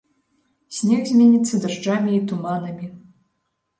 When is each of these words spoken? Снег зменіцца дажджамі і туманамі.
Снег 0.77 1.01
зменіцца 1.11 1.61
дажджамі 1.65 2.11
і 2.17 2.25
туманамі. 2.33 2.85